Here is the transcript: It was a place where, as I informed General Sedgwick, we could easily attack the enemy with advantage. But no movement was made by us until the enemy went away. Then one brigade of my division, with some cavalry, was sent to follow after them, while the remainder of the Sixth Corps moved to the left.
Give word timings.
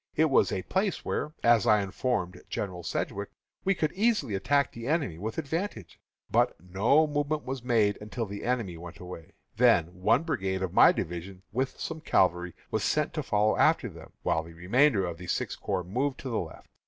It 0.15 0.31
was 0.31 0.51
a 0.51 0.63
place 0.63 1.05
where, 1.05 1.35
as 1.43 1.67
I 1.67 1.79
informed 1.83 2.41
General 2.49 2.81
Sedgwick, 2.81 3.29
we 3.63 3.75
could 3.75 3.91
easily 3.91 4.33
attack 4.33 4.71
the 4.71 4.87
enemy 4.87 5.19
with 5.19 5.37
advantage. 5.37 5.99
But 6.31 6.55
no 6.59 7.05
movement 7.05 7.43
was 7.45 7.61
made 7.63 7.97
by 7.99 7.99
us 7.99 8.01
until 8.01 8.25
the 8.25 8.43
enemy 8.43 8.77
went 8.77 8.97
away. 8.97 9.33
Then 9.57 9.93
one 10.01 10.23
brigade 10.23 10.63
of 10.63 10.73
my 10.73 10.91
division, 10.91 11.43
with 11.53 11.79
some 11.79 12.01
cavalry, 12.01 12.55
was 12.71 12.83
sent 12.83 13.13
to 13.13 13.21
follow 13.21 13.55
after 13.57 13.89
them, 13.89 14.13
while 14.23 14.41
the 14.41 14.53
remainder 14.53 15.05
of 15.05 15.19
the 15.19 15.27
Sixth 15.27 15.61
Corps 15.61 15.83
moved 15.83 16.19
to 16.21 16.29
the 16.29 16.39
left. 16.39 16.67